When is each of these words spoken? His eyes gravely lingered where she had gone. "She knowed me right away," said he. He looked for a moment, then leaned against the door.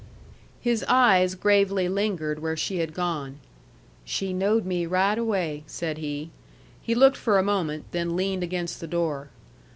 His 0.59 0.83
eyes 0.87 1.35
gravely 1.35 1.87
lingered 1.87 2.39
where 2.39 2.57
she 2.57 2.77
had 2.79 2.91
gone. 2.95 3.37
"She 4.03 4.33
knowed 4.33 4.65
me 4.65 4.87
right 4.87 5.15
away," 5.15 5.61
said 5.67 5.99
he. 5.99 6.31
He 6.81 6.95
looked 6.95 7.17
for 7.17 7.37
a 7.37 7.43
moment, 7.43 7.85
then 7.91 8.15
leaned 8.15 8.41
against 8.41 8.79
the 8.79 8.87
door. 8.87 9.29